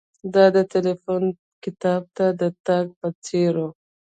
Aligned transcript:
دا 0.33 0.45
د 0.55 0.57
ټیلیفون 0.71 1.23
کتاب 1.63 2.01
کې 2.15 2.27
د 2.41 2.43
تګ 2.67 2.85
په 2.99 3.07
څیر 3.25 3.53
و 3.63 3.67